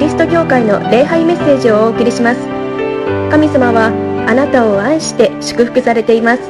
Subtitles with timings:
[0.00, 2.40] リスト教会の礼拝メッセージをお送りします。
[3.30, 3.88] 神様は
[4.26, 6.42] あなたを愛して祝福されています。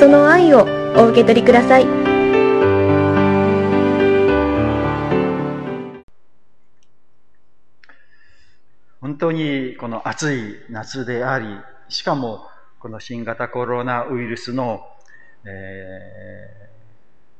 [0.00, 0.66] その愛を
[0.96, 1.84] お受け取りください。
[9.02, 11.46] 本当にこの暑い夏であり、
[11.90, 12.46] しかも
[12.78, 14.80] この新型コロナウイルスの、
[15.44, 16.70] え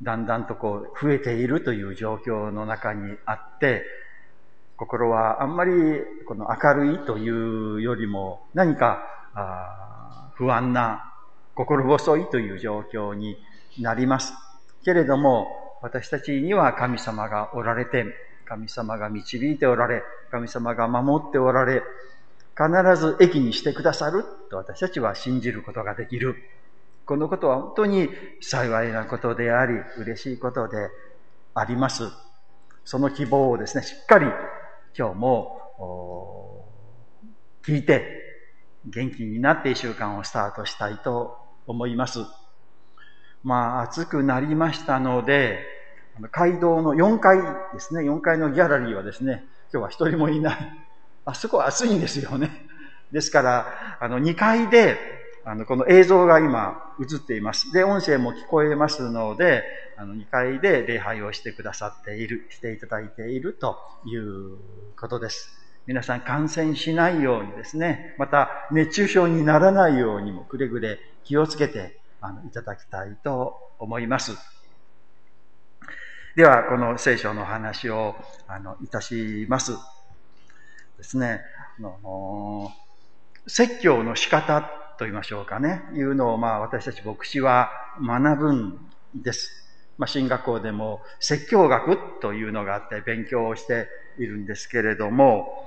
[0.03, 3.87] ー、だんだんとこう増えているという状況の中にあって、
[4.79, 5.73] 心はあんまり
[6.25, 9.03] この明るいというよりも何か
[10.35, 11.13] 不安な
[11.55, 13.37] 心細いという状況に
[13.81, 14.33] なります。
[14.85, 15.49] けれども
[15.83, 18.07] 私たちには神様がおられて
[18.47, 21.83] 神様が導いておられ神様が守っておられ
[22.57, 26.37] 必ず益にしてくださると私たちは信じることができる。
[27.05, 30.91] このことは本当に幸いなことであり嬉しいことで
[31.55, 32.05] あります。
[32.85, 34.27] その希望をですね、しっかり
[34.99, 36.67] 今日も
[37.65, 38.03] 聞いて
[38.85, 41.37] 元気になって一週間をスタートしたいと
[41.69, 42.19] 思います。
[43.45, 45.61] まあ暑くなりましたので、
[46.33, 47.39] 街道の4階
[47.73, 50.57] ですね、4階のギャラリーはですね、今日は一人もいない。
[51.25, 52.67] あそこは暑いんですよね。
[53.13, 54.99] ですから、あの2階で
[55.49, 57.73] あの、この映像が今映っています。
[57.73, 59.65] で、音声も聞こえますので、
[59.97, 64.59] あの、2階で礼拝をしてくださっている、していただいているという
[65.01, 65.59] ことです。
[65.87, 74.37] 皆さん感染しないようにですね、また熱中症にならないようにもくれぐれ気をつけてあのいただきたいと思います。
[76.37, 79.73] では、この聖書の話をあのいたします。
[80.99, 81.41] ですね、
[81.79, 82.71] あの
[83.47, 87.71] 説教の仕方と言いましょうかね、いうのをまあ私たち牧師は
[88.03, 88.79] 学ぶん
[89.15, 89.49] です。
[89.97, 93.87] まあ進学校でも説教学というのがあって勉強をして
[94.19, 95.65] いるんですけれども、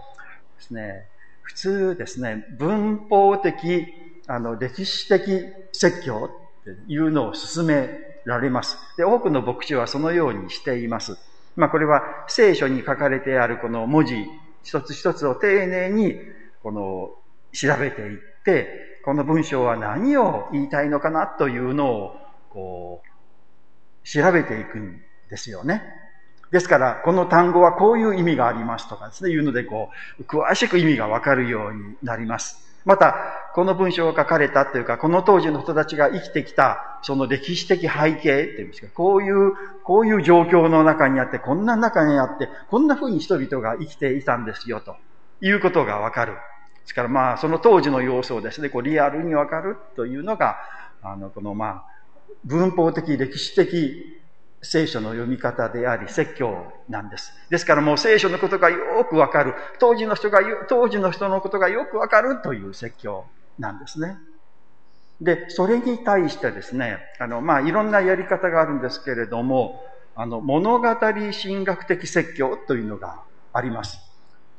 [0.58, 1.08] ですね、
[1.44, 3.88] 普通ですね、文法的、
[4.28, 6.30] あの、歴史的説教
[6.62, 7.90] っていうのを進め
[8.26, 8.78] られます。
[8.98, 11.18] で、多くの牧師はそのようにしています。
[11.56, 14.26] まあこれは聖書に書かれてあるこの文字
[14.64, 16.16] 一つ一つを丁寧に
[16.64, 17.12] この
[17.54, 22.16] 調べていって、この文章は何を言いたいのかなというのを、
[22.50, 25.84] こう、調べていくんですよね。
[26.52, 29.90] ですから、この単語はこういう意味がありますとかですね、いうので、こ
[30.20, 32.68] う、詳しく意味がわかるようになります。
[32.84, 33.16] また、
[33.54, 44.96] この文章が書かれたというか、この当時の人たちが生きてきた、その歴史的背景っていうんですか、こういう、こういう状況の中にあって、こんな中にあって、こんな風に人々が生きていたんですよ、と
[45.42, 46.34] いうことがわかる。
[46.92, 50.58] ですからまあ、その当時の様子をですね、こうリアルにわかるというのが、
[51.02, 51.86] あの、このまあ、
[52.44, 54.20] 文法的、歴史的
[54.62, 57.32] 聖書の読み方であり、説教なんです。
[57.50, 59.54] ですからもう聖書のことがよくわかる。
[59.80, 63.24] 当時の人が、当時の人のことがよくわかるという説教
[63.58, 64.18] なんですね。
[65.22, 69.82] で、それに対してですね、あの、まあ、いろんなやり方があるんですけれども、
[70.14, 71.32] あの、物語神
[71.64, 73.22] 学的説教というのが
[73.54, 74.11] あります。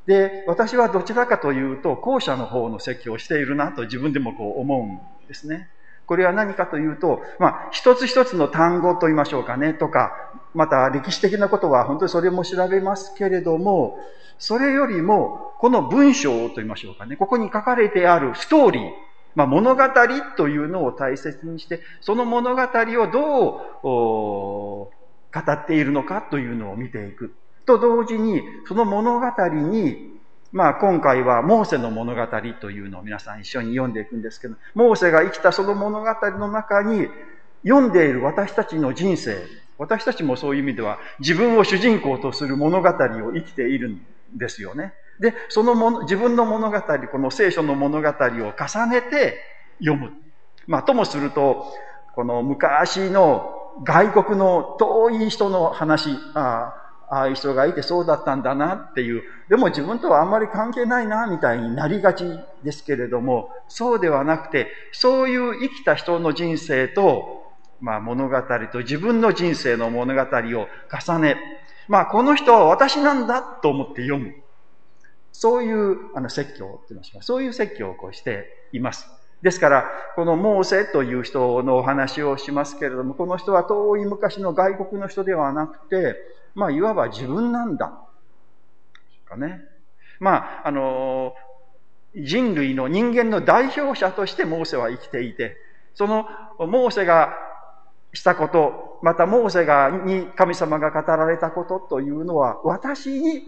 [0.07, 5.69] で、私はどちらかというと、後者の方の説教をしているなと自分でもこう思うんですね。
[6.07, 10.13] これは何かというと、まあ、一つ一つの単語と言いましょうかね、とか、
[10.55, 13.99] また歴史的なことは本当にそれも調べますけれども、
[14.39, 18.91] それよりも、この文章と言いましょうかね、ここに書かれてあるストーリー、
[19.35, 19.83] まあ、物語
[20.37, 23.49] というのを大切にして、その物語をど
[23.83, 23.91] う
[25.33, 27.35] 語っているのかというのを見ていく。
[27.65, 30.13] と同時に、その物語に、
[30.53, 32.27] まあ今回はモーセの物語
[32.61, 37.09] というのを皆さん一緒に読んでいくんですけど、モーセが生きたその物語の中に、
[37.65, 39.39] 読んでいる私たちの人生、
[39.79, 42.93] 私たちもそういう意味では自分を主人公とする物語を
[43.33, 44.01] 生きているん
[44.35, 44.93] ですよね。
[45.21, 49.39] で、そのもの、自分の物語、この聖書の物語を重ねて
[49.79, 50.13] 読む。
[50.67, 51.67] まあともすると、
[52.15, 56.75] この昔の外国の遠い人の話、あ
[57.13, 62.25] ああいう人がいてそうだったんだなっていう、でも自分とはあんまり関係ないな、みたいになりがち
[62.65, 67.43] ですけれども、そうではなくて、そういう生きた人の人生と、
[67.83, 68.43] まあ物語
[68.73, 70.69] と自分の人生の物語を
[71.07, 71.37] 重ね、
[71.87, 74.33] まあこの人は私なんだと思って読む。
[75.33, 79.07] そういうあの説教って言いましょうそういう説教をこうしています。
[79.43, 86.17] ですから、このモーセという人のお話をしますけれども、この人は遠い昔の外国の人ではなくて、
[86.55, 87.99] まあ、いわば自分なんだ。
[89.33, 89.61] かね。
[90.21, 91.35] まあ、あの、
[92.15, 95.57] 人類の人間の代表者としてモーセは生きていて、
[95.95, 96.27] その
[96.59, 97.35] モーセが
[98.13, 103.43] したこと、またモーセが、に神様が語られたことというのは、私に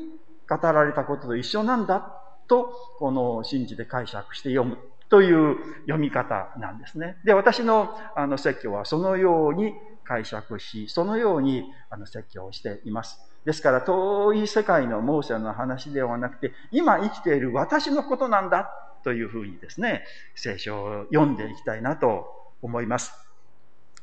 [0.49, 2.00] 語られたことと一緒なんだ
[2.49, 4.79] と、この信じて解釈して読む
[5.11, 7.19] という読み方なんですね。
[7.25, 9.75] で、私のあの説教はそのように
[10.05, 13.19] 解釈し、そのようにあの説教をしています。
[13.45, 18.71] ですから遠い世界のモーセの話ではなくて、今生きている私のことなんだ
[19.03, 20.05] というふうにですね、
[20.35, 22.27] 聖書を読んでいきたいなと
[22.62, 23.12] 思います。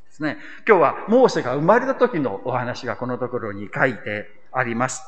[0.06, 0.38] ですね。
[0.66, 5.02] 今日はモーセが生まれた時のお話がこのところに書いてあります。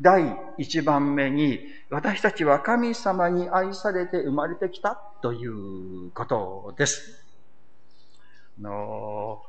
[0.00, 1.60] 第一番目に、
[1.90, 7.24] 私たちは神様に愛されて生まれてきたということです。
[8.58, 9.42] あの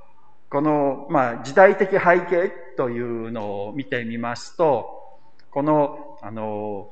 [0.50, 1.98] この、まあ、時代的背
[2.30, 5.20] 景というのを見てみますと、
[5.52, 6.92] この、あの、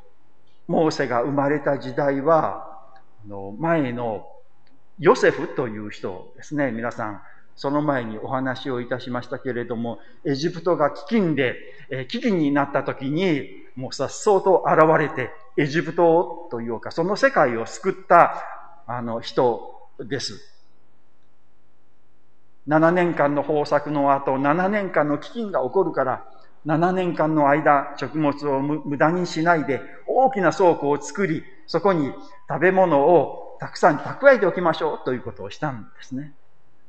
[0.68, 2.92] モーセが生まれた時代は、
[3.26, 4.28] あの前の
[5.00, 6.72] ヨセフという人ですね。
[6.72, 7.22] 皆さん、
[7.56, 11.56] その前にお話をいたしましたけれども、エジプトが飢饉で、
[11.90, 13.44] えー、飢饉になった時に、
[13.76, 18.44] もうさっそうと現れて、エジプトというか、その世界を救った、
[18.88, 20.55] あの、人です。
[22.68, 26.26] 7年間の豊作の後、7年間の飢饉が起こるから、
[26.66, 32.12] 7年間の間、食物を無駄にしないで、大きな倉庫を作り、そこに
[32.50, 36.34] 食べ物をたくさん蓄えておきましょうということをしたんですね。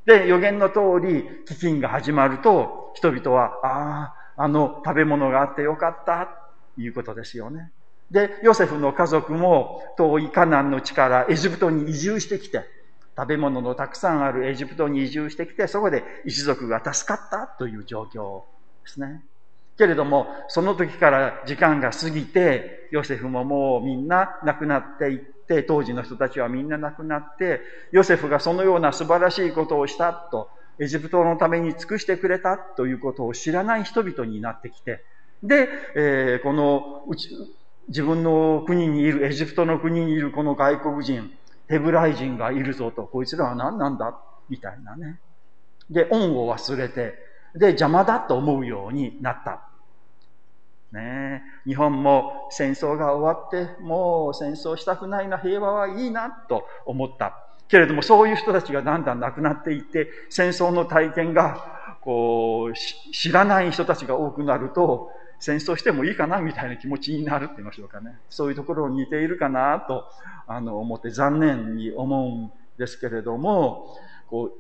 [0.06, 6.28] で、予言の通り、飢饉が始まると、人々は、ああ、あの食べ物があってよかった、
[6.74, 7.72] ということですよね。
[8.10, 12.64] で、ヨセフの家族も遠いカナンの地からエジプトに移住してきて、
[13.16, 18.42] 食べ物のたくさんあるエジプトに移住してきて、そこで一族が助かったという状況
[18.84, 19.24] ですね。
[19.78, 27.60] けれども、その時から時間が過ぎて、ヨセフももうみんな亡くなっていって、当時の人たちはみんな亡くなって、
[27.92, 35.02] ヨセフがそのような素晴らしいことをしたと、エジプトのために尽くしてくれたということを知らない人々になってきて、
[35.42, 37.30] で、えー、このうち、
[37.88, 41.30] 自分の国にいる、エジプトの国にいるこの外国人、
[41.68, 44.18] ヘブライ人がいるぞと、こいつらは何なんだ？
[44.48, 45.20] みたいなね。
[45.90, 47.14] で、恩を忘れて、
[47.54, 49.62] で、邪魔だと思うようになった。
[50.92, 57.36] ね日本も戦争が終わって、もう戦争したくないな、平和はいいな、と思った。
[57.68, 62.74] けれども、そういう人たちがだんだん亡くなっていって、戦争の体験が、こう、
[63.12, 68.18] 知らない人たちが多くなると、戦争してもいいかなみたいな気持ちになるって言いましょうかね。
[68.30, 70.04] そういうところに似ているかなと、
[70.46, 73.96] あの、思って残念に思うんですけれども、
[74.28, 74.52] こう、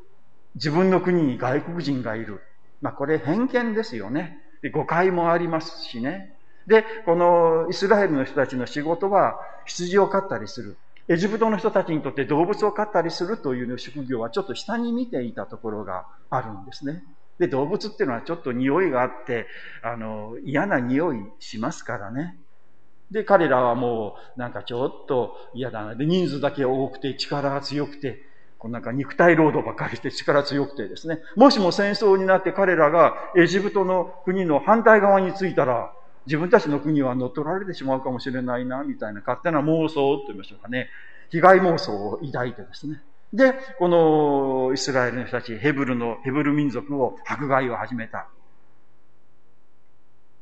[0.54, 2.40] 自分の国に外国人がいる。
[2.80, 4.38] まあ、これ偏見ですよね。
[4.62, 6.34] で誤解もありますしね。
[6.66, 10.76] で、このイスラエルの人たちの仕事は羊を飼ったりする。
[11.08, 17.04] エジプトの人たちにとって動物を飼ったりするという職業はちょっと下に見ていたところがあるんですね。
[17.38, 19.46] で、動物っていうのはちょっと匂いがあって、
[19.82, 22.38] あの、嫌な匂いしますからね。
[23.10, 25.94] で、彼らはもう、なんかちょっと嫌だな。
[25.94, 28.22] で、人数だけ多くて力が強くて、
[28.58, 31.20] こうなんか肉体労働ばっかりして 力強くてですね。
[31.36, 35.92] もしも戦争になって彼らがエジプトの国の反対側に着いたら、
[36.26, 40.88] 自分たちの国は乗っ取られてしまうかもしれないな、みたいな勝手な妄想と言いましょうかね。
[41.28, 43.02] 被害妄想を抱いてですね。
[43.36, 48.28] で、このイスラエルの人たち、ヘブルの、ヘブル民族を迫害を始めた。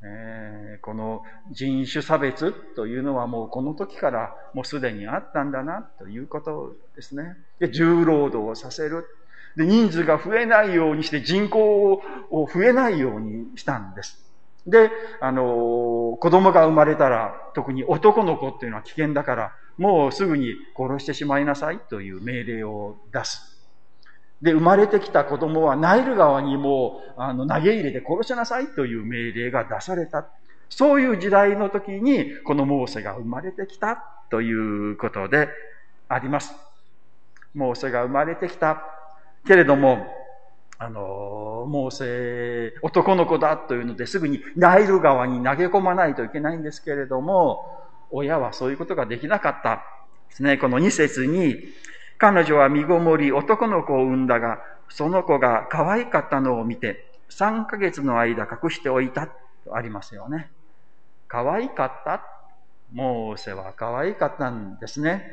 [0.07, 7.37] えー、この人種差別というのはもうこの時からもうすでにあったんだなということですね。
[7.59, 9.07] で、重労働をさせる。
[9.57, 11.59] で、人数が増えないようにして人口
[12.31, 14.23] を増えないようにしたんです。
[14.69, 23.55] で、あの、子供が生まれたら、特に男の子っていうのは危険だから、もうすぐに殺してしまいなさいという命令を出す。
[24.43, 30.27] で、生まれてきた子供はナイル川にもう、あの、投げ入れて殺しなさいという命令が出された。
[30.69, 35.49] そういう時代の時に、このモーセが生まれてきたということで
[36.09, 36.55] あります。
[37.55, 38.83] モーセが生まれてきた。
[39.47, 40.07] けれども、
[40.79, 49.83] あの、モーセ、男の子だというのですぐにナイル川に投げ込まないといけないんですけれども、親はそういうことができなかった
[50.29, 50.57] ですね。
[50.57, 51.57] この2節に、
[52.19, 54.59] 彼女は身ごもり男の子を産んだが、
[54.89, 59.27] その子が可愛かったのを見て、3ヶ月の間隠しておいた
[59.65, 60.51] とありますよね。
[61.29, 62.23] 可愛かった？
[62.93, 65.25] モーセは可愛かったんですね。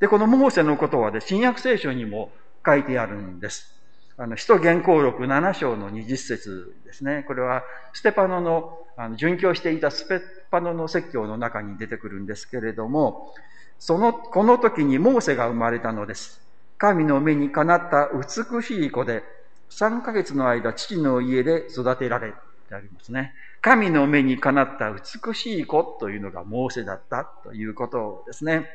[0.00, 2.32] で、このモーセのことはで、新約聖書にも
[2.64, 3.78] 書いてあるんです。
[4.16, 7.24] あの、使徒原稿録7章の20節ですね。
[7.26, 7.62] これは、
[7.92, 13.34] ステパノの、あの、殉教していたステパノの説教の中に出てくるんですけれども、
[13.78, 16.40] その、この時にモーセが生まれたのです。
[16.78, 19.22] 神の目にかなった美しい子で、
[19.70, 22.34] 3ヶ月の間父の家で育てられ、
[22.72, 23.34] てありますね。
[23.60, 28.66] 神の目にかなった美しい子というのがモーセだったということですね。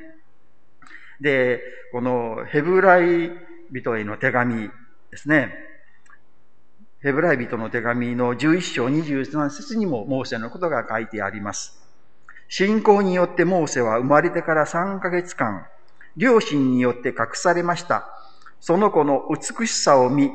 [1.19, 3.31] で、このヘブライ
[3.71, 4.69] 人への手紙
[5.11, 5.53] ですね。
[7.07, 11.79] ヘブライ人の手紙の11章23節にもモーセのことが書いてあります。
[12.49, 15.67] 信仰によってモーセは生まれてから3ヶ月間、
[16.17, 18.09] 両親によって隠されました。
[18.59, 20.31] その子の美しさを見、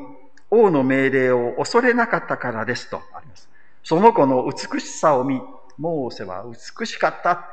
[0.49, 3.47] 王の命令を恐れなかったからですとあります。
[3.83, 5.43] その子の美しさを見、
[5.77, 7.47] モーセは美しかった。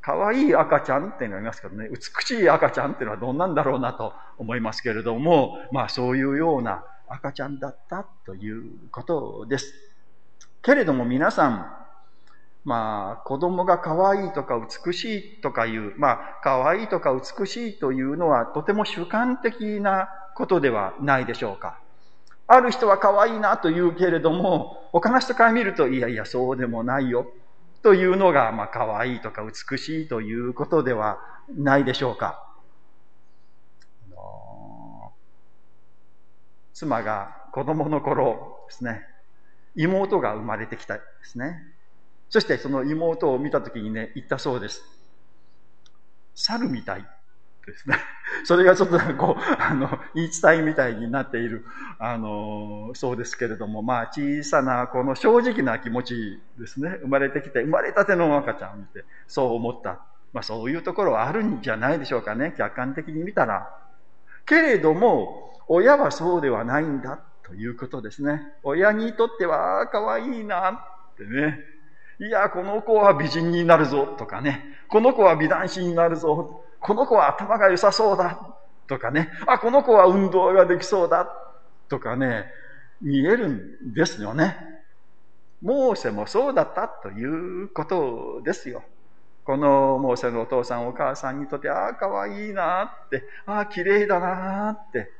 [0.00, 9.74] 可愛い赤ちゃんっていうのがありますけどね、美しい赤ちゃんっていうのはどんなんだろうなと思いますけれども、まあそういうような赤ちゃんだったということです。
[10.62, 11.76] けれども皆さん、
[12.64, 21.78] まあ子供が可愛いとか美しいとかいう、まあ可愛いとか美しいというのはとても主観的なことではないでしょうか。
[22.46, 27.26] ある人は可愛いなと言うけれども、他の人から見ると、いやいや、そうでもないよ。
[27.82, 31.20] というのが、まあ、可愛いとか美しいということでは
[31.56, 32.49] ないでしょうか。
[36.80, 39.02] 妻が子供の頃ですね、
[39.74, 41.62] 妹が生まれてきたですね。
[42.30, 44.82] そしてその妹を見たときにね、言ったそうです。
[46.34, 47.06] 猿みたい。
[47.66, 47.96] ですね。
[48.44, 51.66] それがちょっとこう、 あの、言い伝えみたいになっている、
[51.98, 56.98] あの、そうですけれども、まあ、小さな、この正直な気持ちですね。
[57.02, 60.00] 生まれてきて、生まれたての赤ちゃんを見て、そう思った。
[60.32, 62.54] まあ、そういうところはあるんじゃないでしょうかね。
[62.56, 63.68] 客観的に見たら。
[64.46, 68.42] けれども、親はそうではないんだということですね。
[68.62, 71.58] 親にとっては、可愛いなってね。
[72.20, 74.64] いや、この子は美人になるぞとかね。
[74.88, 76.64] この子は美男子になるぞ。
[76.80, 81.28] この子は頭が良さそうだとかね、あ、この子は運動ができそうだ
[81.88, 82.46] とかね、
[83.00, 84.56] 見えるんですよね。
[85.62, 88.82] モーセもそうだったということですよ。
[89.44, 95.10] このモーセのお父さんお母さんにとって、ああ、かわいいなって、ああ、綺麗だなって、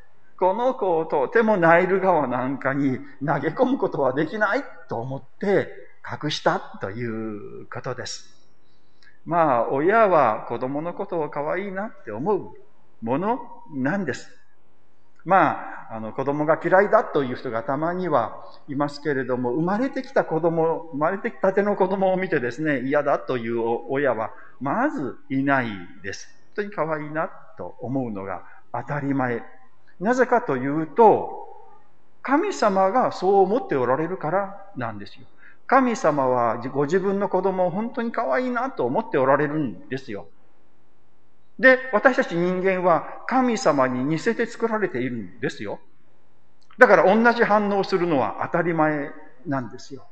[0.40, 5.68] この子をとてもナイル川なんかに投げ込むことはできないと思って
[6.25, 8.35] 隠したということです。
[9.26, 12.52] まあ、親は子供のことを可愛いなって思う
[13.02, 13.38] もの
[13.75, 14.30] なんです。
[15.26, 25.68] まあ、あの、子供が嫌いだという人がたまにはいますけれども、生まれてきた子供、生まれてきたての子供を見てですね、嫌だという親は、まずいない
[26.02, 26.35] です。
[26.56, 27.28] 本当に可愛いな
[27.59, 28.42] と思うのが
[28.73, 29.42] 当たり前。
[30.00, 31.47] なぜかというと、
[32.23, 35.26] 神様がそう思っておられるからなんですよ。
[35.66, 40.26] 神様はご自分の子供を本当に可愛いなと思っておられるんですよ。
[41.59, 45.78] で、私たち人間は神様に似せて作られているんですよ。
[46.78, 49.11] だから同じ反応するのは当たり前
[49.47, 50.07] なんですよ。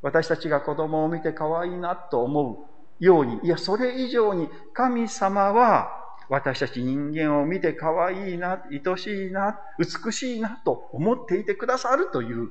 [0.00, 2.66] 私たちが子供を見て可愛いなと思
[3.00, 12.50] うように、いや、それ以上に神様は私たち人間を見て可愛いな、愛しいな、美しいなと思っていてくださるという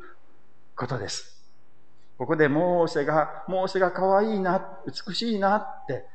[0.75, 1.41] ことです。
[2.17, 6.05] ここでモーセが、モーセが可愛いな、美しいなって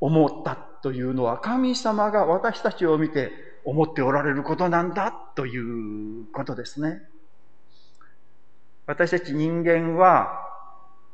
[0.00, 3.32] 思ったというのは神様が私たちを見て
[3.64, 7.00] 思っておられることなんだということですね。
[8.86, 10.38] 私たち人間は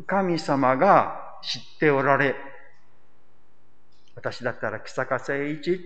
[0.06, 2.34] 神様が知っておられ、
[4.14, 5.80] 私だったら木坂誠一、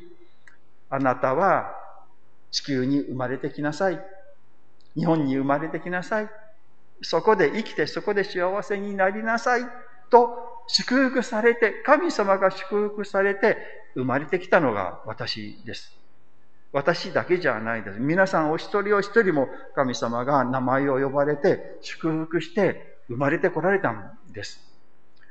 [0.90, 1.74] あなたは
[2.50, 4.00] 地球に生まれてきなさい。
[4.94, 6.30] 日本に生まれてきなさい。
[7.02, 9.62] そこで生きてそこで幸せになりなさい
[10.10, 13.58] と祝福されて、神様が祝福されて
[13.94, 15.92] 生まれてきたのが私です。
[16.72, 17.98] 私だけじゃないです。
[17.98, 24.60] 皆さんお一人お一人も神様が名前を呼ばれて祝福して生まれてこられたんです。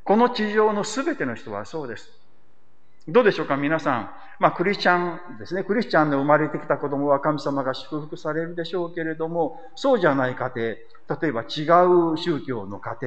[0.04, 2.10] この地上のすべての人はそうです。
[3.08, 4.10] どうでしょうか皆さん。
[4.40, 5.64] まあ、クリスチャンですね。
[5.64, 10.70] クリスチャンの生まれてきた子供は神様が祝福されるでしょうけれども、そうじゃない家庭、
[11.22, 12.98] 例えば違う宗教の家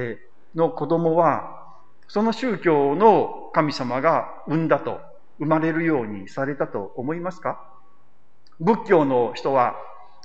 [0.55, 1.75] 庭の子供は、
[2.07, 5.01] その宗教の神様が産んだと、
[5.37, 7.61] 生まれるようにされたと思いますか？
[8.61, 9.75] 仏教の人は、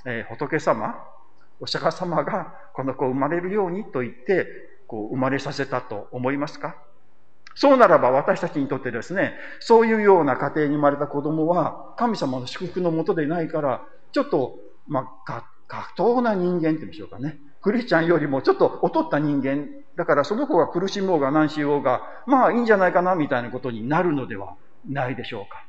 [0.05, 0.95] えー、仏様、
[1.59, 4.47] お釈迦様がこの子生まれるようにと言って、
[4.87, 6.77] こう生まれさせたと思いますか？
[7.55, 13.81] そうならば私たちにとってですね、そういうような家庭に生まれた子供は神様の祝福のもとでないから、
[14.11, 17.39] ちょっと、まあ、格闘な人間って言うんでしょうかね。
[17.61, 19.67] クリスチャンよりもちょっと劣った人間。
[19.95, 24.55] だからその子が苦しもうが何しようが、まあいいんじゃないかなみたいなことになるのでは
[24.87, 25.65] ないでしょうか。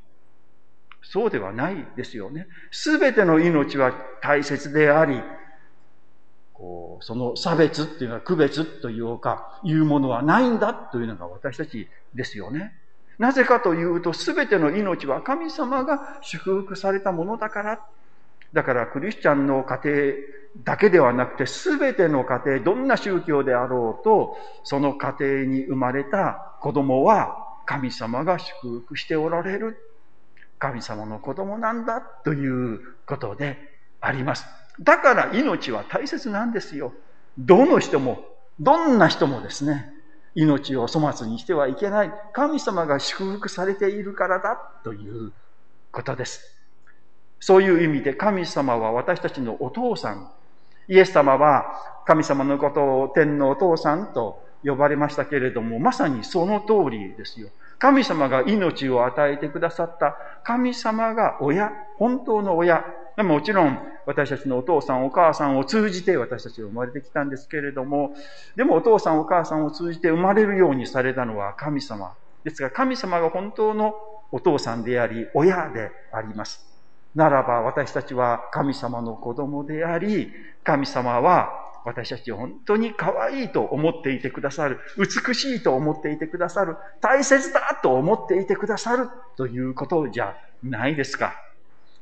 [1.03, 2.49] そうではないですよね。
[2.73, 5.23] すべての命は大切であり、
[6.59, 12.73] こう、その差別っていうのは区別というか、いうものはないんだというのが私たちですよね。
[13.19, 17.81] なぜかというと、すべての命は神様が祝福されたものだから。
[18.53, 20.15] だからクリスチャンの家庭
[20.65, 27.37] だけではなくて、すべての家庭、どんな宗教であろうと、その家庭に生まれた子供は
[27.67, 29.83] 神様が祝福しておられる。
[30.59, 33.59] 神様の子供なんだということで
[34.01, 34.47] あります。
[34.81, 36.93] だから命は大切なんですよ。
[37.39, 38.25] どの人も、
[38.61, 39.93] どんな人もですね、
[40.35, 42.13] 命を粗末にしてはいけない。
[42.33, 45.33] 神様が祝福されているからだという
[45.93, 46.57] ことです。
[47.41, 50.31] そういう意味で神様は私たちのお父さん。
[50.89, 57.49] イエス様は神様のことを天のお父さんと呼ばれましたけれども、まさにその通りですよ。
[57.79, 62.85] 神様が命を与えてくださった神様が親、本当の親。
[63.19, 68.15] もちろん私たちのお父さんお母さんを通じて私たちが生まれてきたんですけれども、
[68.55, 72.15] でもお父さんお母さんを通じて生まれるようにされたのは神様。
[72.45, 73.95] ですが神様が本当の
[74.31, 76.65] お父さんであり、親であります。
[77.15, 80.31] ならば私たちは神様の子供であり、
[80.63, 81.51] 神様は
[81.85, 91.46] 私たちを本当に可愛いと思っていてくださる、美しいと思っていてくださる、大切だと思っていてくださるということじゃないですか。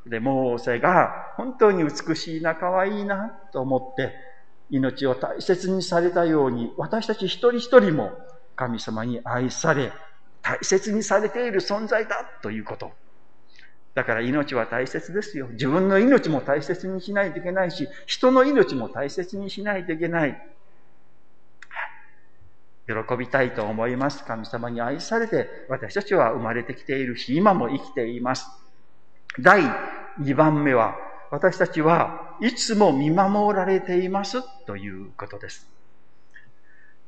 [0.07, 4.13] で、モーセが本当に美しいな、可愛いなと思って
[4.71, 8.13] 命を大切にされたように、私たち一人一人も
[8.57, 9.93] 神様に愛され、
[10.43, 12.93] 大切にされている存在だということ。
[13.95, 15.47] だから命は大切ですよ。
[15.53, 20.55] 自分の命も大切にしないといけないし、人の命も大切にしないといけない。
[22.87, 24.25] 喜びたいと思います。
[24.25, 28.47] 神様に愛されて、私たちは生まれてきているし、今も生きています。
[29.41, 29.63] 第
[30.21, 30.97] 2番目は、
[31.31, 35.69] 私たちはいつも見守られていますということです。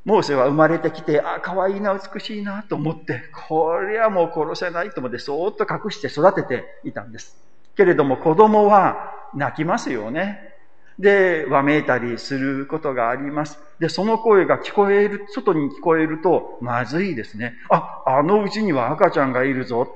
[0.05, 7.37] モーセは生まれてきて、あ、可愛いな、美しいなと思って、これはもう殺せないと思って、そーっと隠して育てていたんです。
[7.77, 10.55] けれども子供は泣きますよね。
[10.99, 13.61] で、わめいたりすることがあります。
[13.79, 17.55] で、その声が聞こえる、外に聞こえると、まずいですね。
[17.69, 19.95] あ、あのうちには赤ちゃんがいるぞ。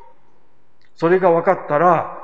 [0.96, 2.19] それが分かったら、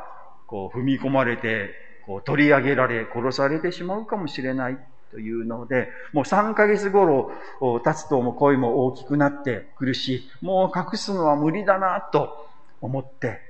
[0.47, 1.71] こう踏み込まれて、
[2.07, 4.79] こう取り上げられ、殺されてしまうかもしれない
[5.11, 7.31] というので、もう3ヶ月頃
[7.61, 12.49] 経つとも声も大きくなってくるし、もう隠すのは無理だなと
[12.81, 13.41] 思って、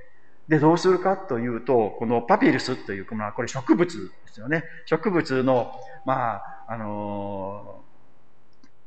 [0.47, 4.63] で、どうするかというと、このパピルスという、まあ、これ植物ですよね。
[4.85, 5.73] 植物の、
[6.05, 7.81] まあ、あの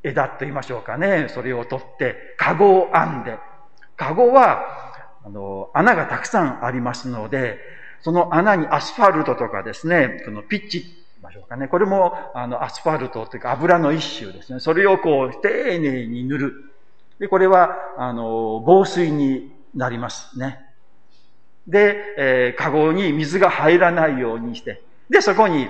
[0.03, 1.27] ー、枝と言いましょうかね。
[1.29, 3.37] それを取って、カゴを編んで、
[3.95, 4.63] カゴは、
[5.23, 7.59] あの、穴がたくさんありますので、
[8.01, 11.67] その穴にアスファルトとかですね、そのピッチましょうかね。
[11.67, 14.59] これも、あの、アスファルトというか油の一種ですね。
[14.59, 16.53] それをこう、丁寧に塗る。
[17.19, 20.59] で、これは、あの、防水になりますね。
[21.67, 25.67] で、えー、カゴに水が入らないようにして、で、そこに、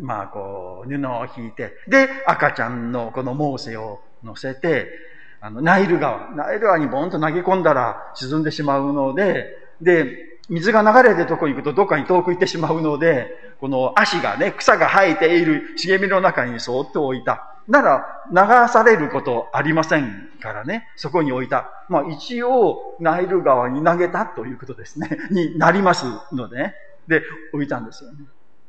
[0.00, 4.88] まあ、こう、布を引いて、で、赤ちゃんのこのモーセを乗せて、
[5.40, 17.54] あの、ナイル川、ナイル川にボンと投げ込んだら沈んでしまうので、で、水が流れてるとこ行くとどっかに遠く行ってしまうので、この足がね、草が生えている茂みの中にそーっと置いた。
[17.68, 21.70] なら、流されることありませんからね、そこに置いた。
[21.88, 26.74] まあ一応、ナイル川に投げたということですね、 になりますのでね。
[27.06, 28.18] で、置いたんですよね。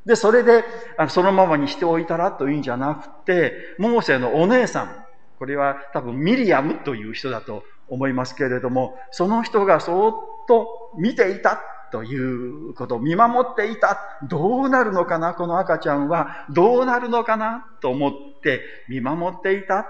[0.05, 0.63] で、それで、
[1.09, 5.05] そのままにしておいたらというんじゃなくて、モーセのお姉さん、
[5.39, 10.15] これは多分ミリアムという人だと思いますけれども、その人がそーっ
[10.47, 13.99] と見ていたということ見守っていた。
[14.23, 19.85] どうなるのかなこの赤ちゃんはどうなるのかなと思って見守っていた。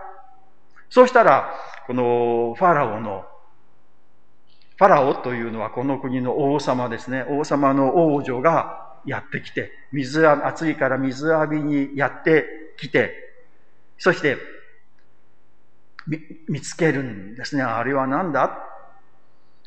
[0.89, 1.53] そしたら、
[1.87, 3.23] このファラオの、
[4.77, 7.23] ファラオというのはこの国の王様ですね。
[7.29, 12.45] 王様の王女がやってきて、水暑いから水浴びにやって
[12.77, 13.13] きて、
[13.99, 14.37] そして
[16.49, 17.63] 見つけるんですね。
[17.63, 18.67] あれは何だ？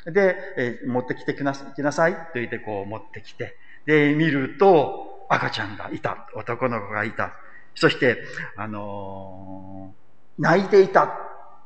[0.06, 6.28] で、えー、持ってきてきなきなさいと言ってこう持ってきて、で、見ると赤ちゃんがいた。
[6.34, 7.32] 男の子がいた。
[7.74, 8.18] そして、
[8.56, 11.10] あのー、泣いていたっ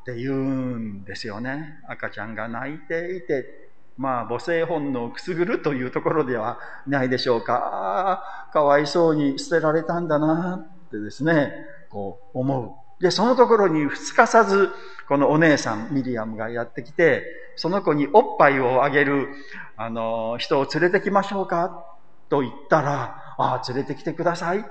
[0.06, 1.80] て言うんですよね。
[1.88, 8.22] 赤ちゃんが泣いていて、まあ、母性本能をくすぐるというところではないでしょうか。
[8.52, 11.52] かわいそうに捨てられたんだなってですね、
[11.90, 12.87] こう思う。
[13.00, 14.70] で、そのところに二日さず、
[15.08, 17.24] このお姉さん、ミリアムがやってきて、
[17.56, 19.28] その子におっぱいをあげる、
[19.76, 21.96] あの、人を連れてきましょうか
[22.28, 24.62] と言ったら、ああ、連れてきてください。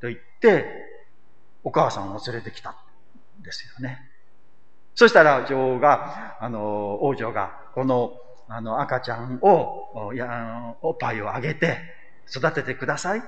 [0.00, 0.66] と言って、
[1.64, 2.76] お母さんを連れてきた
[3.42, 3.98] ですよね。
[4.94, 8.12] そしたら女王が、あの、王女が、この、
[8.48, 9.92] あの、赤ちゃんを、
[10.82, 11.78] おっぱいをあげて、
[12.28, 13.22] 育ててください。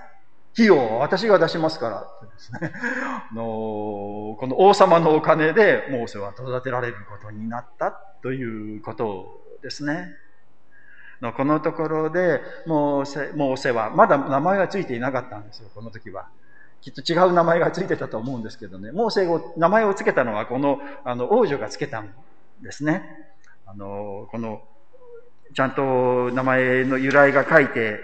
[0.54, 2.72] 費用は私が出しますからですね。
[3.32, 7.90] のこの王様のお金でモーセは育てられることになった
[8.22, 10.08] ということですね。
[11.22, 16.28] のこのところで、モーセ、モーセは、まだ名前がついていなかったんですよ、この時は。
[16.80, 18.90] きっと違う名前がついてたと思うんですけどね。
[18.90, 22.12] モーセを、名前をつけたのは、この、あの、王女がつけたん
[22.60, 23.04] ですね。
[23.66, 24.62] あの、この、
[25.54, 28.00] ちゃんと名前の由来が書いて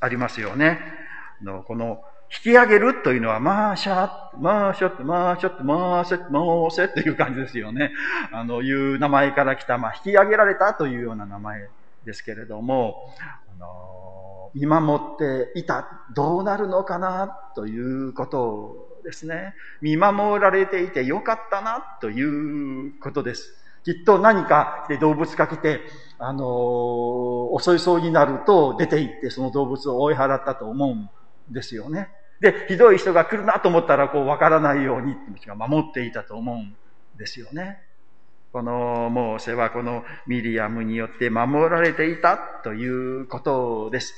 [0.00, 1.01] ありますよね。
[1.42, 2.02] の、この、
[2.32, 7.92] 引き上げるというのは、マーシャマーショット、マーショット、マーセット、モーセっていう感じですよね。
[8.32, 11.68] あの、いう名前から来た、まあ、引き上げられたというような名前
[12.06, 13.14] ですけれども、
[13.54, 19.54] あの、見守っていた、どうなるのかな、ということですね。
[19.82, 22.22] 見守られていてよかったな、とい
[22.88, 23.58] うことです。
[23.84, 25.80] きっと何か動物が来て、
[26.18, 31.21] あの、襲いそうになると出て行ってその動物を追い払ったと思う
[31.52, 32.08] ですよね。
[32.40, 36.74] で、ひどい人が来るなと思ったら、こう、わからないように、が守っていたと思うん
[37.16, 37.82] ですよね。
[38.52, 44.12] このモーセはこのミリアムによって守られていたということです。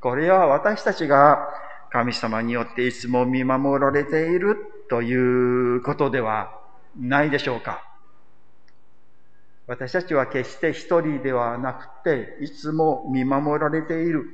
[0.00, 1.48] これは私たちが
[1.92, 4.56] 神様によっていつも見守られている
[4.90, 5.14] とい
[5.76, 6.60] うことでは
[6.98, 7.84] ないでしょうか。
[9.68, 14.24] 私たちは決して一人ではなくて、いつも見守られている。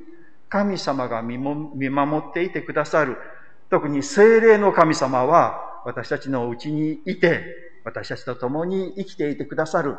[0.52, 3.16] 神様が見守っていてくださる。
[3.70, 7.42] 特に精霊の神様は私たちのうちにいて、
[7.84, 9.96] 私たちと共に生きていてくださる。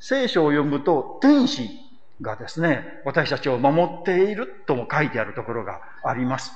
[0.00, 1.70] 聖書を読むと、天使
[2.20, 6.50] がですね、私たちを守っているとも書いてあるところがあります。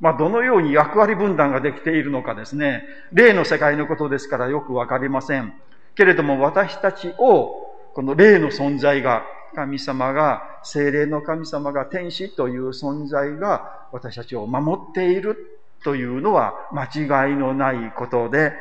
[0.00, 2.82] まあ、どのように役割分担ができているのかですね、
[3.12, 5.54] 霊の世界のことですからよくわかりません。
[5.94, 9.22] けれども私たちを、この霊の存在が、
[9.54, 16.84] 神様が、精霊の神様が天使という存在が私たちを守っているというのは間
[17.28, 18.52] 違いのないことで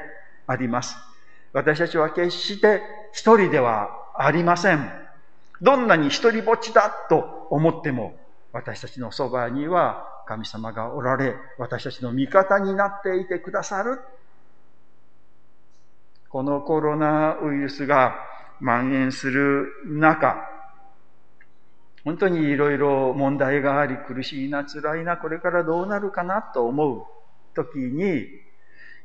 [0.47, 0.95] あります。
[1.54, 2.82] 私たちは決して
[3.13, 4.91] 一人ではありません。
[5.62, 8.17] どんなに一人ぼっちだと思っても、
[8.54, 13.99] 私たちのそばには神様がおられ、私たちの味方になっていてくださる。
[16.30, 18.15] このコロナウイルスが
[18.60, 20.38] 蔓延する中、
[22.05, 27.05] 本当にいろいろ問題があり苦しいな、辛いな、これからどうなるかなと思う
[27.55, 28.25] 時に、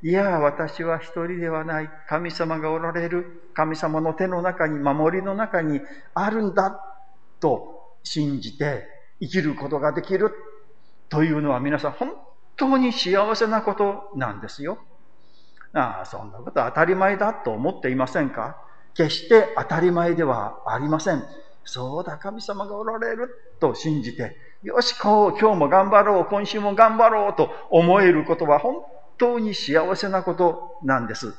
[0.02, 1.90] いや、私は一人ではない。
[2.09, 3.50] 神様がおられる。
[3.54, 5.80] 神様の手の中に、守りの中に
[6.14, 6.80] あるんだ。
[7.40, 8.87] と信じて
[9.20, 10.33] 生きることができる。
[11.09, 12.12] というのは皆さん本
[12.57, 14.78] 当に幸せなことなんですよ。
[15.72, 18.57] ああ、そんなこと当たり前だと思っていませんか？
[18.94, 21.22] 決して当たり前ではありません。
[21.64, 28.83] そうだ、神様がおられると信じて、よし、こう、今日も頑張ろう、今週も頑張ろうと思えることは本
[29.18, 31.35] 当に幸せなことなんです。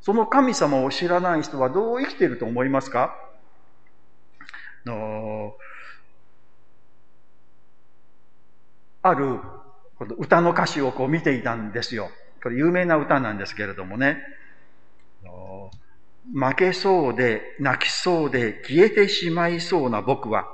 [0.00, 3.14] その神様を知らない人はどう生きていると思いますか？
[4.86, 5.54] の
[9.02, 9.40] ある
[10.18, 12.10] 歌の歌詞をこう見ていたんですよ。
[12.42, 14.22] これ有名な歌なんですけれどもね。
[16.34, 20.48] 負けそうで、泣きそうで、消えてしまいそうな僕は、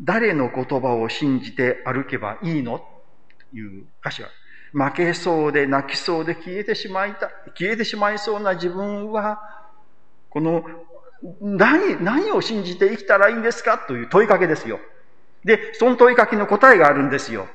[0.00, 2.78] 誰の言葉を信じて歩けばいいの？
[3.50, 4.28] という歌詞が
[4.72, 9.40] 負けそうで泣きそうで消えてしまいた、消えてしまいそうな自分は、
[10.30, 10.64] この、
[11.40, 13.78] 何、何を信じて生きたらいいんですか？
[13.78, 14.80] という問いかけですよ。
[15.44, 17.46] で、その問いかけの答えがあるんですよ。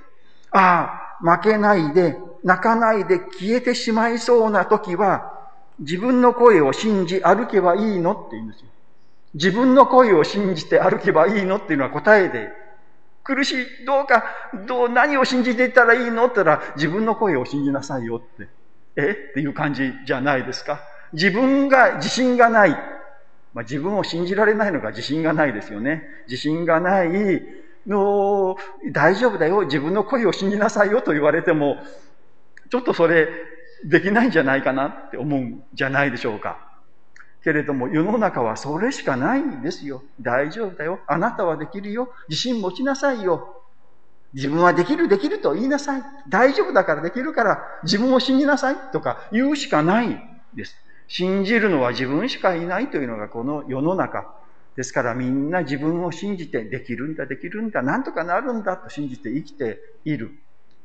[0.52, 5.37] ああ、負けないで、泣かないで消えてしまいそうな時は、
[5.80, 8.68] 自分の声を信じ歩けばいいのって言うんですよ。
[9.34, 12.50] 自分の声を信じて歩けばいいのっていうのは答えで
[13.24, 13.86] 苦しい。
[13.86, 14.24] どうか、
[14.66, 18.48] どう、何を信じていったらいいのって言ったら、自分の声を信じなさいよって。
[18.96, 19.12] え？
[19.32, 20.80] っていう感じじゃないですか。
[21.12, 22.72] 自分が自信がない。
[23.54, 26.04] まあ、自分を信じられないのが自信がないですよね。
[26.28, 27.10] 自信がない
[27.86, 28.56] の、
[28.92, 29.64] 大丈夫だよ。
[29.64, 31.78] 自分の声を信じなさいよと言われても、
[32.70, 33.28] ちょっとそれ、
[33.86, 36.68] できないんじゃないかなって思うんじゃないでしょうか。
[37.44, 40.04] けれども世の中はそれしかないんですよ。
[40.20, 41.00] 大丈夫だよ。
[41.08, 42.10] あなたはできるよ。
[42.28, 43.64] 自信持ちなさいよ。
[44.34, 46.04] 自分はできるできると言いなさい。
[46.30, 50.20] 大丈夫だからできるから自分を信じなさいとか言うしかない
[50.56, 50.76] です。
[51.08, 54.34] 信じるのは自分しかいないというのがこの世の中。
[54.76, 60.32] ですからみんな自分を信じてできるんだできるんだなんとかなるんだと信じて生きている。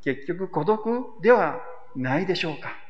[0.03, 1.61] 結局孤独では
[1.95, 2.82] ないでしょうか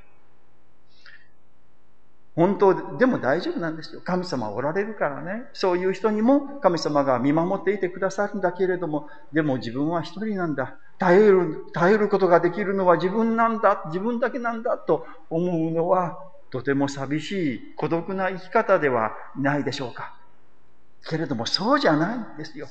[2.34, 4.00] 本当でも大丈夫なんですよ。
[4.02, 5.44] 神様おられるからね。
[5.52, 10.76] そういう人にも神様が見守っていてくださるんだけれども、でも自分は一人なんだ。
[10.98, 13.82] 頼る、頼ることができるのは自分なんだ。
[13.86, 16.18] 自分だけなんだと思うのは、
[16.50, 20.14] とても寂しい、孤独な生き方ではないでしょうか。
[21.06, 22.66] けれども、そうじゃないんですよ。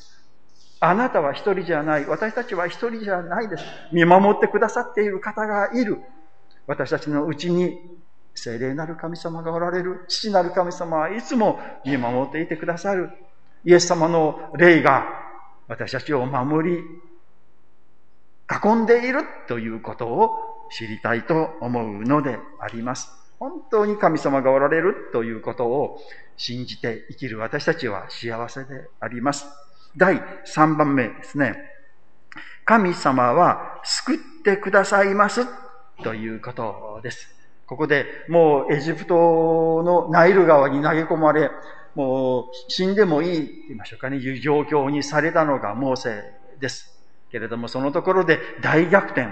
[0.80, 2.06] あなたは一人じゃない。
[2.08, 3.64] 私たちは一人じゃないです。
[3.92, 6.00] 見守ってくださっている方がいる。
[6.66, 7.80] 私たちのうちに
[8.44, 10.04] 聖霊なる神様がおられる。
[10.08, 13.12] 父なる神様はいつも見守っていてくださる。
[13.64, 15.06] イエス様の霊が
[15.68, 16.78] 私たちを守り、
[18.50, 23.12] 囲んでいるということを知りたいと思うのであります。
[23.38, 26.00] 本当に神様がおられるということを
[26.36, 29.46] 信じて生きる私たちは幸せであります。
[29.96, 31.58] 第3番目ですね。
[32.66, 35.46] 神様は救ってくださいます
[36.04, 37.41] ということです。
[37.72, 41.52] ここでもうエジプトのナイル川に投げ込まれ、
[41.96, 46.22] もう死んでもいいと言いましょうかね、いう状況にされたのがモーセ
[46.60, 46.94] です。
[47.32, 49.28] けれどもそのところで大逆転。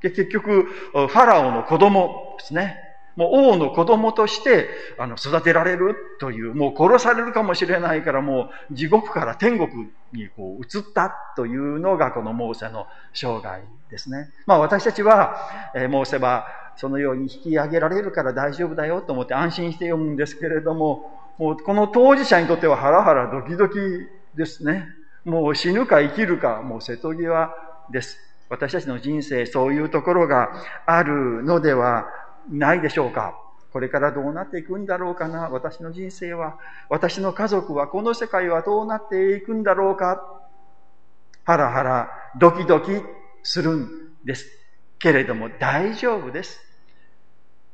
[0.00, 2.78] で結局、ファラオの子供ですね。
[3.16, 14.30] もう王の子供として、あの、育てられるという、もう殺されるかもしれないから、もう地獄から天国にこう移ったというのがこのモーセの生涯ですね。
[14.46, 15.36] まあ私たちは、
[15.76, 23.74] えー、モーセはそのように引き上げられるから大丈夫だよと思って安心して読むんですけれども、もうこの当事者にとってはハラハラドキドキ
[24.36, 24.88] ですね。
[25.24, 27.54] もう死ぬか生きるか、もう瀬戸際
[27.90, 28.18] です。
[28.48, 30.50] 私たちの人生、そういうところが
[30.86, 32.06] あるのでは
[32.50, 33.38] ないでしょうか。
[33.72, 35.48] これからどうなっていくんだろうかな。
[35.48, 36.58] 私の人生は、
[36.88, 40.22] 私の家族は、この世界はどうなっていくんだろうか。
[41.42, 43.02] ハラハラ、ドキドキ
[43.42, 43.88] するん
[44.24, 44.63] です。
[44.98, 46.60] けれども大丈夫です。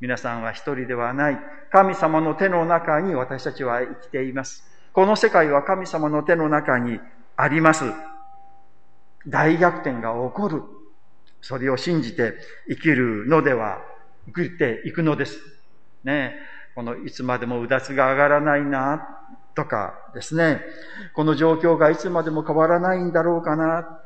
[0.01, 1.39] 皆さんは一人ではない。
[1.71, 4.65] 神様の手の中に私たちは生きています。
[4.93, 6.99] この世界は神様の手の中に
[7.37, 7.85] あります。
[9.27, 10.63] 大逆転が起こる。
[11.43, 12.35] それを信じて
[12.69, 13.81] 生きるのでは、
[14.35, 15.39] 生きていくのです。
[16.05, 16.37] ね
[16.75, 19.07] このいつまでもうだつが上がらないな、
[19.55, 20.63] とかですね。
[21.15, 24.00] この状況がいつまでも変わらないんだろうかな。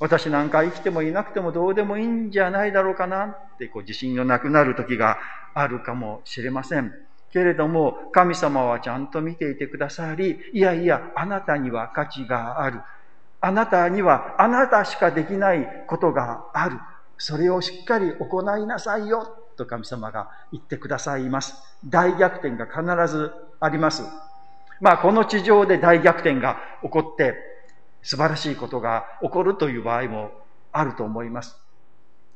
[0.00, 5.18] 私なんか生きてもいなくてもどうでもいいんじゃないだろうかなってこう自信のなくなる時が
[5.54, 6.92] あるかもしれません。
[7.32, 12.80] けれども、神様はちゃんと見ていてくださり、いやいや、あなたには価値がある。
[13.40, 16.76] あなたにはあなたしかできないことがある。
[17.18, 21.54] それをしっかり行いなさいよ、と神様が言ってくださいます。
[21.84, 24.02] 大逆転が必ずあります。
[24.80, 27.34] まあ、この地上で大逆転が起こって、
[28.02, 30.30] 素晴らしいことが起こるという場合も
[30.72, 31.56] あると思います。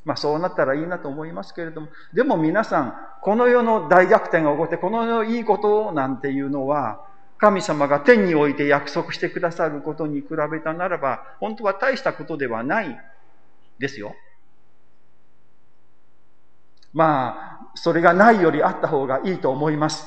[0.04, 7.00] まあそうなったらいいなと思いますけれども、でも皆さん、この世の大逆転が起こって、この世のいいことなんていうのは、
[7.38, 12.98] 神様が天において約束してくださることに比べたならば、本当は大したことではない
[13.78, 14.14] ですよ。
[16.92, 20.06] まあ、それがないよりあった方がいいと思います。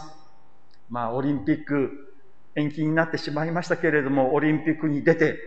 [0.89, 2.06] まあ、オリンピック
[2.57, 5.37] 延期になってしまいましたけれども、オリンピックに出て、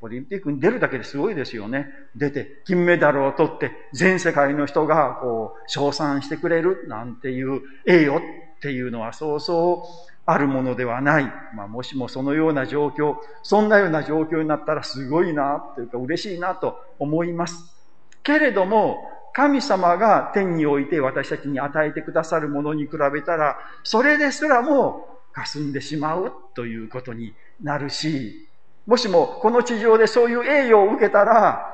[0.00, 1.88] オリンピックに出るだけですごいですよね。
[2.16, 8.20] 出て、金メダルを取って、全世界の人が、こう、称賛してくれるなんていう栄誉っ
[8.60, 11.24] ていうのはそうそうあるものではない。
[11.54, 17.74] まあ、もしもそのような状況、そんなような状況になったらすごいな、というか嬉しいなと思います。
[18.22, 28.48] けれども、神様が天において私たちに与えてくださるものに比べたら、それですらも霞んでしまうということになるし、
[28.86, 31.66] もしもこの地上でそういう栄誉を受けたら、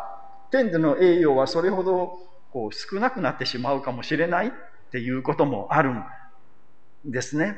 [0.50, 2.18] 天での栄誉はそれほど
[2.52, 4.50] こう少なくなってしまうかもしれないっ
[4.90, 6.02] ていうこともあるん
[7.04, 7.56] ですね。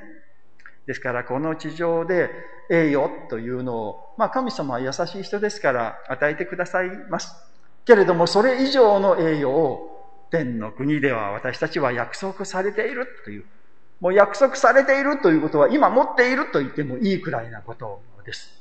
[0.87, 2.31] ですからこの地上で
[2.71, 7.35] 栄誉というのを、まあ神様は優しい人ですから与えてくださいます。
[7.85, 9.89] けれどもそれ以上の栄誉を
[10.31, 13.45] 天の国では私たちは約束されているという
[14.01, 18.59] もう約束されているということは今持っていると言ってもいいくらいなことです。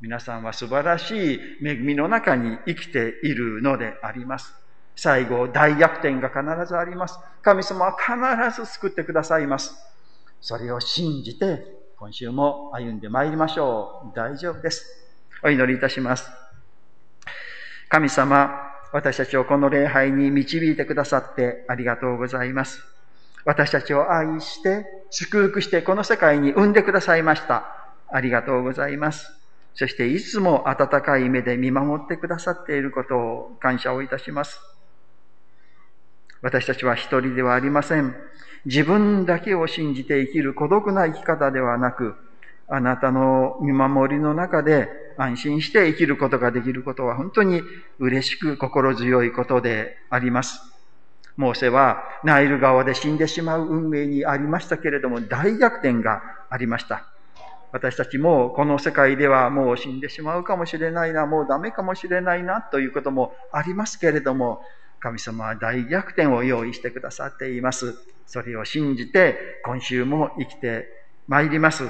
[0.00, 4.54] 皆さんは素晴らしい恵みの中に生きているのであります。
[4.96, 7.18] 最後、大逆転が必ずあります。
[7.42, 9.74] 神様は必ず救ってくださいます。
[10.40, 11.64] それを信じて、
[11.96, 14.16] 今週も歩んで参りましょう。
[14.16, 14.86] 大丈夫です。
[15.42, 16.30] お祈りいたします。
[17.88, 18.50] 神様、
[18.92, 22.82] 私たちをこの礼拝に導いてくださってありがとうございます。
[23.44, 27.64] 私たちを愛して、祝福してこの世界に産んでくださいました。
[28.08, 29.32] ありがとうございます。
[29.74, 34.60] そしていつも温かい目で見守ってくださっていることを感謝をいたします。
[36.42, 38.14] 私たちは一人ではありません。
[38.66, 42.14] 自分だけを信じて生きる孤独な生き方ではなく、
[42.68, 47.62] あなたの見守りの中で安心して生きることができることは本当に
[47.98, 50.69] 嬉しく心強いことであります。
[51.40, 57.06] モーセはナイル川で死んでしまう運命にありましたけれども大逆転がありました。
[57.72, 64.60] 私たちもこの世界ではもう死んでしまうかもしれないな、もうダメかもしれないなということもありますけれども、
[64.98, 67.94] 神様は大逆転を用意してくださっています。
[68.26, 70.88] それを信じて今週も生きて
[71.26, 71.84] まいります。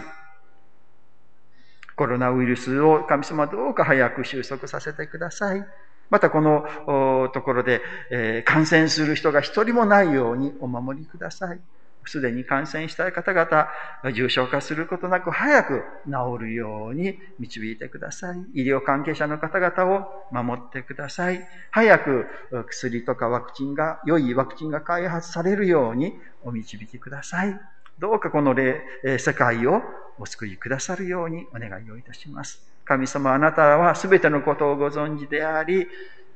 [1.96, 5.66] コロナウイルスを神様どうか早く収束させてください。
[6.10, 11.60] またこのところで、えー、感染する人が一人もないようにお守りください。
[12.06, 13.68] すでに感染したい方々、
[14.12, 16.12] 重症化することなく早く治
[16.46, 18.38] るように導いてください。
[18.54, 21.46] 医療関係者の方々を守ってください。
[21.70, 22.26] 早く
[22.68, 27.60] 薬とかワクチンが、良いワクチンが開発されるようにお導きください。
[27.98, 29.82] どうかこの世界を
[30.18, 32.69] お救いくださるようにお願いをいたします。
[32.90, 35.86] 神様あなたは全てのことをご存知であり、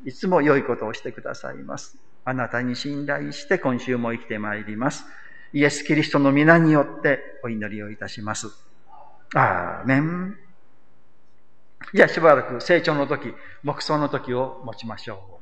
[0.04, 1.98] いつも良いことをしてくださいます。
[2.24, 5.04] あなたに信頼して今週も生きてまいります。
[5.52, 8.52] イエス・キリストの皆によってお祈りをいたします。
[9.34, 10.36] アーメン。
[11.92, 15.34] じゃあしばらく成長の時、黙想の時を持ちましょう。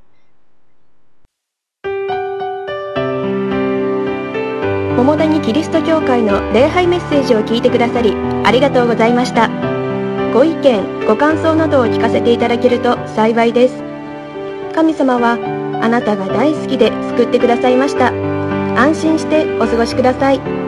[4.97, 9.72] 桃谷キリスト教会の礼拝メッセージを聞いてくださりありがとうございました。
[10.33, 13.83] ご意見、ご感想などを聞かせていただけると幸いです。
[14.75, 15.33] 神様は
[15.83, 18.09] あなたが大好きで救ってくださいました。
[18.75, 20.62] 安心してお過ごしください。